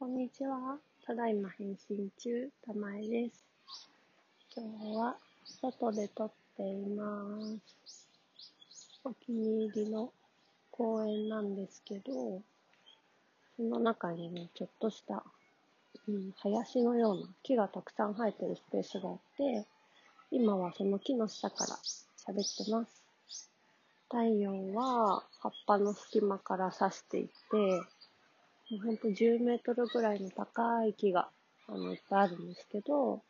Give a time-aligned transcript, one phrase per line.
[0.00, 0.78] こんにちは。
[1.06, 3.44] ただいま返信中、たまえです。
[4.56, 7.04] 今日は外で撮っていま
[7.84, 8.08] す。
[9.04, 10.10] お気に入りの
[10.70, 12.40] 公園なんですけど、
[13.58, 15.22] その中にね、ちょっとした、
[16.08, 19.66] うん、林のような木がたくさん生えてるスペースがあって、
[20.30, 21.76] 今はその木の下から
[22.26, 23.50] 喋ってます。
[24.08, 27.82] 太陽は葉っぱの隙間から差していて、
[28.78, 31.28] ほんと10メートルぐらいの高い木が、
[31.68, 33.20] あの、いっぱいあるんですけど、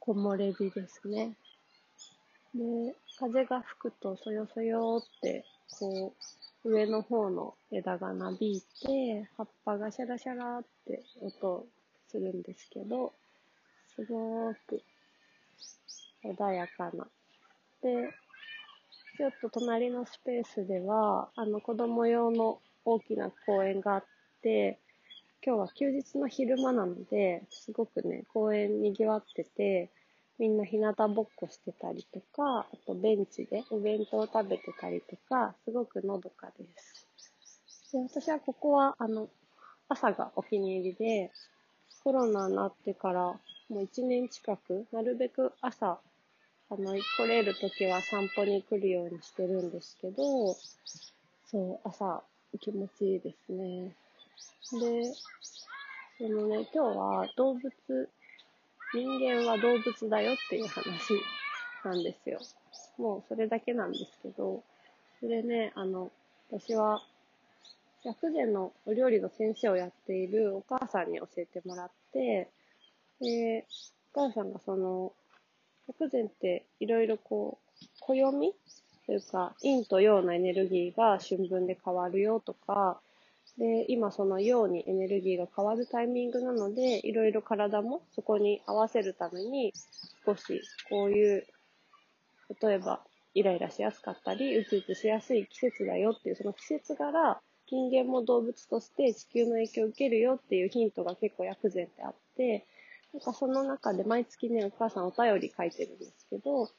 [0.00, 1.36] 木漏れ日ですね。
[2.54, 5.44] で、風が吹くとそよそよって、
[5.78, 6.14] こ
[6.64, 11.66] う、上の方の枝がなびいて、葉っぱがシャラシャラって音
[12.08, 13.12] するんですけど、
[13.96, 14.82] すごく
[16.24, 17.06] 穏やかな。
[17.82, 18.08] で、
[19.18, 24.04] ちょっと隣のスペースでは、あの子供用の大きな公園があっ、
[24.44, 29.90] 今日は休日の昼間なので、すごくね、公園賑わってて、
[30.38, 37.92] みんな日向ぼっこしてたりとか、あとベンチでお弁当を食べてたりとか、すごくのどかです。
[37.92, 39.28] で、私はここは、あの、
[39.88, 41.30] 朝がお気に入りで、
[42.02, 43.22] コロナになってから
[43.68, 46.00] もう1年近く、なるべく朝、
[46.68, 50.54] あの、来れる時は散歩に来るようにしてるんですけど、
[51.46, 52.22] そう、朝
[52.60, 53.96] 気持ちいいですね。
[54.72, 55.14] で、
[56.18, 57.70] そのね、今日は動物、
[58.94, 61.20] 人間は動物だよっていう話
[61.84, 62.38] なんですよ。
[62.98, 64.62] もうそれだけなんですけど、
[65.20, 66.10] それね、あの、
[66.50, 67.02] 私は、
[68.04, 72.50] 薬膳のお料理の先生をやっているお母さんに教えてもらって、
[73.20, 73.66] で、
[74.14, 75.12] お母さんがその、
[75.88, 78.54] 薬膳っていろいろこう、暦
[79.06, 83.00] というか、陰と陽のエネルギーが春分で変わるよとか、
[83.58, 89.72] で、今その陽にエネルギーが変わるタイミングなので、いろいろ体もそこに合わせるために、
[90.24, 91.46] 少しこういう、
[92.60, 93.00] 例えば
[93.34, 102.66] イライラしやすかったり、うつうつしやすい季節だよっていう、その季節柄、人間も動物として地球の影響を受けるよっていうヒントが結構薬膳ってあって、
[103.12, 106.70] なんかその中で毎月ね、お母さんお便り書いてるんですけど、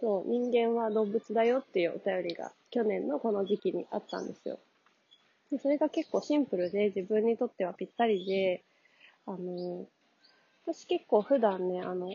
[0.00, 4.58] そう、人間は動物だよっていうお便りが去年のこの時期にあったんですよ。
[5.50, 8.64] で、それが結構シンプルで自分にとってはぴったりで、
[9.26, 9.86] あの、
[10.66, 12.08] 私結構普段ね、あの、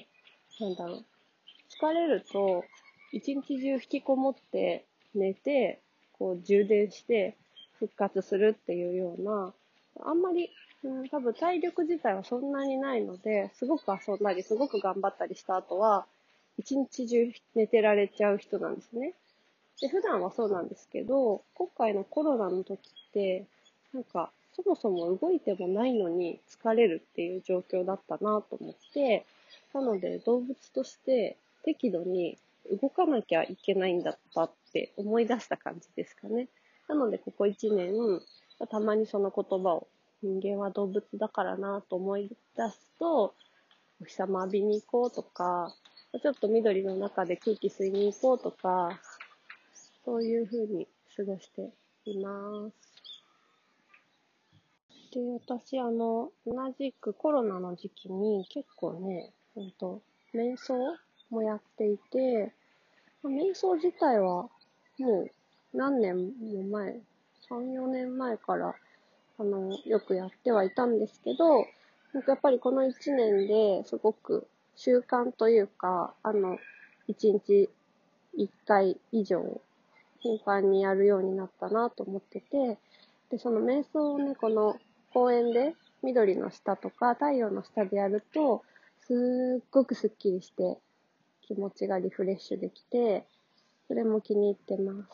[0.60, 1.06] なんだろう、
[1.70, 2.64] 疲れると、
[3.12, 4.86] 一日中引きこもって
[5.16, 5.82] 寝て、
[6.14, 7.38] こう充電して
[7.80, 9.54] 復活するっていうような、
[10.02, 10.52] あんまり、
[10.84, 16.06] うん、多分体力自体はそんなにないので、すごく遊んだり、すごく頑張ったりした後は、
[16.58, 19.14] 一日中寝てられちゃう人なんですね。
[19.82, 23.46] で、普段はそうなんですけど、今回のコロナの時って、
[23.94, 29.26] なんか、そもそも動いてもないのに疲れるっていう状況だったなと思って、
[29.74, 32.38] なので動物として適度に
[32.82, 36.50] 動かなきゃいけないんだったって思い出した感じですかね。
[36.90, 37.94] なのでここ1年、
[38.70, 39.88] たまにその言葉を
[40.22, 43.34] 人間は動物だからなと思い出すと、
[44.02, 45.74] お日様浴びに行こうとか、
[46.22, 49.00] ちょっと緑の中で空気吸いに行こうとか、
[50.06, 51.70] そういう風に過ごして
[52.06, 52.90] います。
[55.12, 60.02] で、私、あの、同じくコロナの時期に結構ね、ほんと、
[60.34, 60.76] 瞑想
[61.30, 62.54] もやっていて、
[63.24, 64.50] 瞑想自体は
[65.00, 65.32] もう
[65.74, 67.00] 何年も前、
[67.50, 68.76] 3、4年前から、
[69.40, 71.66] あの、よくやってはいたんですけど、
[72.14, 76.58] なんかやっぱりこの1年ですごく習慣というか、あの、
[77.08, 77.70] 1日
[78.38, 79.60] 1回以上
[80.22, 82.78] 頻繁にやるようになったなと思ってて、
[83.30, 84.78] で、その瞑想をね、この
[85.14, 88.64] 公園で緑の下とか太陽の下でやると、
[89.08, 90.78] すっごくスッキリして
[91.42, 93.26] 気持ちがリフレッシュできて、
[93.88, 95.10] それも気に入ってます。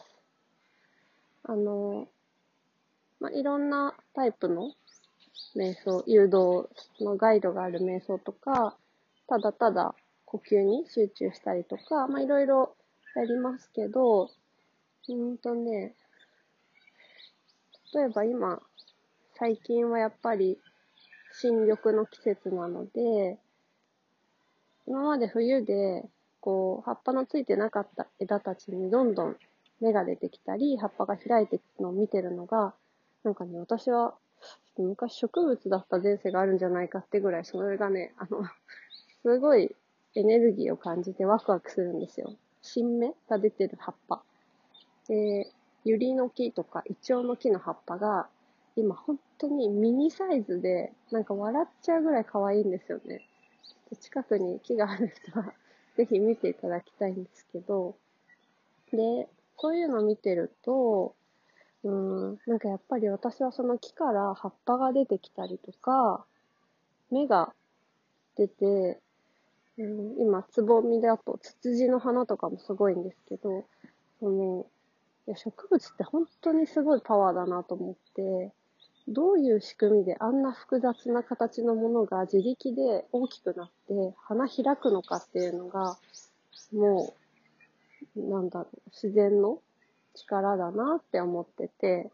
[1.44, 2.08] あの、
[3.20, 4.74] まあ、いろんなタイプの
[5.56, 6.68] 瞑想、誘導
[7.00, 8.76] のガイドがある瞑想とか、
[9.28, 9.96] ただただ
[10.26, 12.76] 呼吸に集中したりとか、まあ、いろいろ
[13.16, 14.29] やりますけど、
[15.07, 15.93] うんとね、
[17.93, 18.61] 例えば今、
[19.37, 20.57] 最近はやっぱり
[21.34, 23.37] 新緑の季節なので、
[24.87, 26.05] 今まで冬で、
[26.40, 29.35] こう、葉っぱのついてなかった枝たちにどんどん
[29.81, 32.73] 芽が出てきたり、葉っぱが開いていくのを見てるのが、
[33.23, 34.13] なんかね、私は
[34.78, 38.43] 昔植物だった前世があるんじゃないかってぐらい、それがね、あの、
[39.22, 39.75] すごい
[40.16, 42.34] エネルギーを感じてワクワクするんですよ。
[42.61, 44.22] 新芽が出てる葉っぱ。
[45.07, 45.52] で、
[45.84, 48.28] ユリの木とかイチョウの木の葉っぱが
[48.75, 53.22] 今本当にミニサイズで、なんか笑っちゃうぐらい可愛いんですよね。
[53.99, 55.53] 近くに木がある人は、
[55.96, 57.96] ぜひ見ていただきたいんですけど、
[58.91, 61.16] で、そういうのを見てると、
[61.84, 66.25] うん、なんかやっぱり私はその木から葉っぱが出てきたりとか、
[67.11, 67.53] 芽が
[68.35, 68.99] 出て、
[69.78, 73.63] うん、今、つぼみだと、ツツジの花とかもすごいんですけど、
[74.19, 74.66] その、
[75.28, 78.52] いや植物って本当にすごいパワーだなと思って、
[79.08, 85.98] どういう仕組みであんな複雑な形のものが自力で大きくなって花開くのかっていうのが、
[86.74, 87.14] も
[88.16, 89.60] う、なんだろう、自然の
[90.16, 92.12] 力だなって思ってて、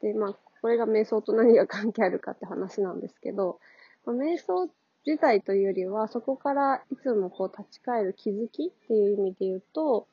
[0.00, 3.58] で、まあ、これが瞑想と何が関係あるかって話なんですけど、
[4.06, 4.70] まあ、瞑想
[5.06, 10.06] 自体というよりは、そこからいつもこう立ち返る気づきっていう意味で言うと、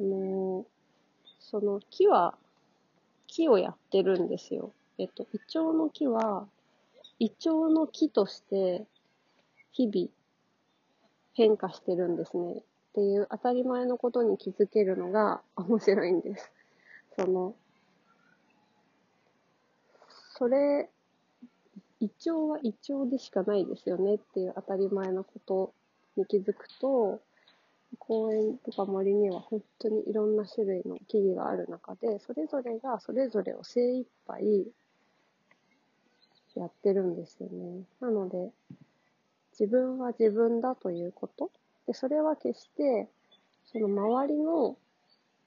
[0.00, 0.66] あの、
[1.48, 2.36] その木は、
[3.28, 4.72] 木をやってるんですよ。
[4.98, 6.48] えっと、イチョウの木は、
[7.20, 8.84] イチョウの木として
[9.70, 10.08] 日々
[11.34, 12.52] 変化してるんですね。
[12.52, 12.62] っ
[12.94, 16.50] ていう当たり前のことに気づけるのが面白いんです。
[17.16, 17.54] その、
[20.36, 20.90] それ、
[22.00, 25.72] イチョウはイチョウでしかないですよねっていう当たり前のこと
[26.16, 27.20] に気づくと、
[27.98, 34.66] 公園とか森には本当にいろんな種類の木々がある中で、それぞれがそれぞれを精一杯
[36.54, 37.84] やってるんですよね。
[38.00, 38.50] なので、
[39.58, 41.50] 自分は自分だということ
[41.86, 43.08] で、それは決して、
[43.64, 44.76] その周りの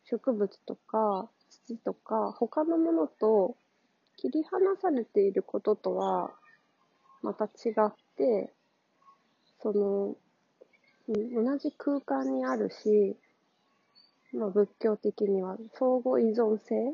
[0.06, 3.56] 植物とか土とか他のものと
[4.18, 6.32] 切り離されていることとは
[7.22, 8.52] また違って、
[9.62, 10.16] その、
[11.10, 13.18] 同じ空間にあるし、
[14.34, 16.94] まあ、仏教的には相互依存性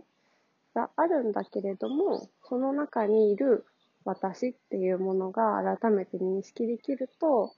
[0.74, 3.66] があるんだけれども、その中にいる
[4.06, 7.52] 私っていうものが改めて認識できると、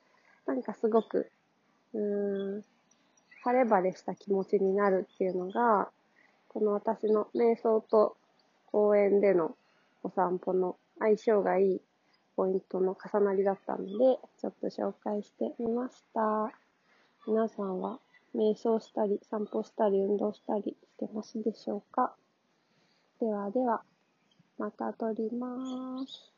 [0.45, 1.31] なんかすごく
[1.94, 2.63] うーん、
[3.44, 5.89] 晴れ晴れした気持ちになるっていうのが、
[6.50, 8.18] この私の瞑想と
[8.71, 9.56] 公園での
[10.03, 11.81] お散歩の相性がいい
[12.38, 16.51] ポイントの重なりだったので、ちょっと紹介してみました。
[17.28, 18.00] 皆さんは
[18.36, 22.13] 瞑想したり、散歩したり、運動したりしてますでしょうか？
[23.19, 23.81] ではでは、
[24.60, 26.37] また撮ります。